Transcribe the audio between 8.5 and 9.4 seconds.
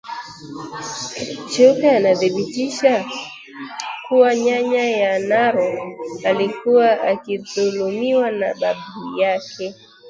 babu